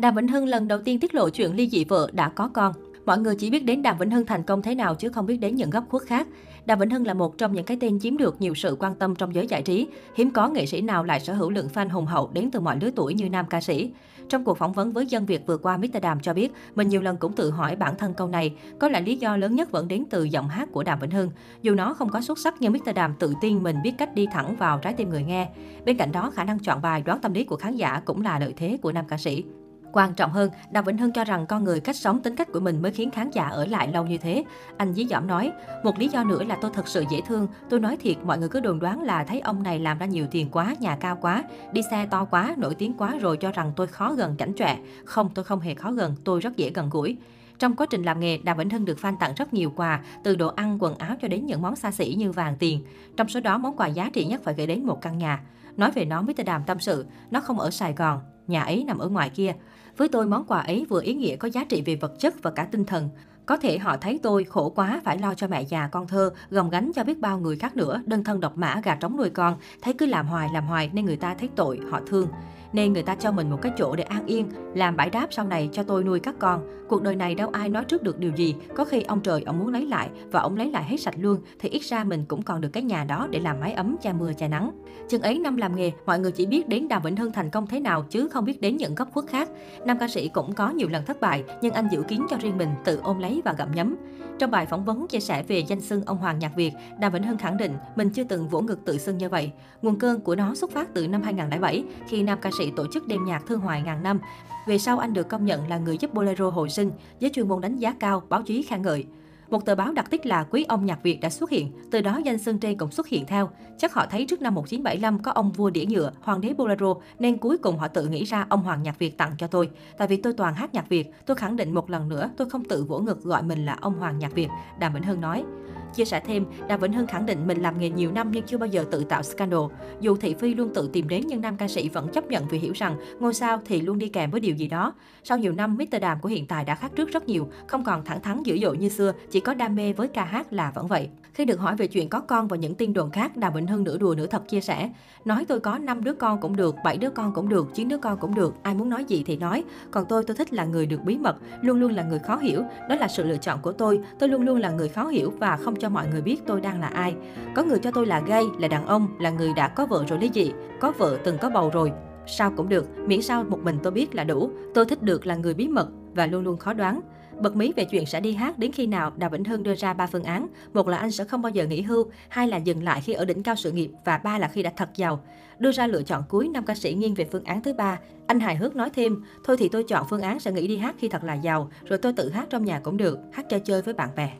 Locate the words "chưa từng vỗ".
98.10-98.60